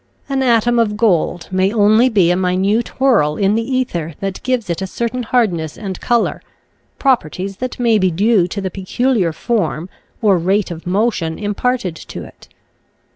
[0.27, 4.67] An atom of gold may only be a minute whirl in the ether that gives
[4.67, 6.41] it a certain hardness and color—
[7.07, 12.23] properties that may be due to the peculiar form or rate of motion imparted to
[12.23, 12.47] it.